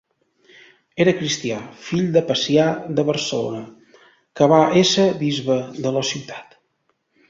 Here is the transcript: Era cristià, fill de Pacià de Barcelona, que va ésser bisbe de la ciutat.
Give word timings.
Era 1.03 1.13
cristià, 1.19 1.59
fill 1.89 2.09
de 2.17 2.25
Pacià 2.33 2.67
de 3.01 3.07
Barcelona, 3.11 3.63
que 4.41 4.51
va 4.57 4.63
ésser 4.85 5.09
bisbe 5.25 5.63
de 5.87 5.97
la 5.99 6.09
ciutat. 6.15 6.63